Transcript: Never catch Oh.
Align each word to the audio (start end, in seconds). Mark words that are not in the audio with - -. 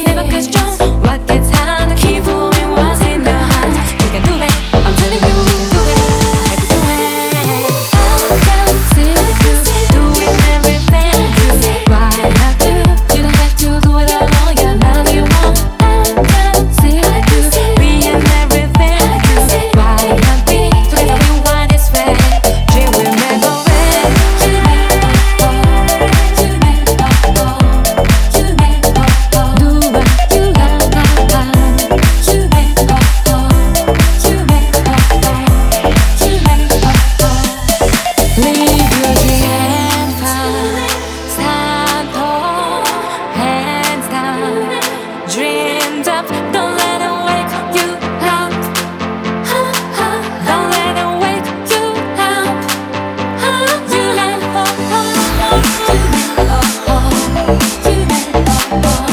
Never 0.00 0.24
catch 0.30 0.61
Oh. 58.74 59.11